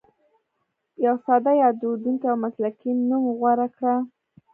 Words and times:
یو 1.05 1.15
ساده، 1.25 1.51
یادېدونکی 1.63 2.27
او 2.31 2.37
مسلکي 2.43 2.91
نوم 3.09 3.23
غوره 3.37 3.67
کړه. 3.75 3.95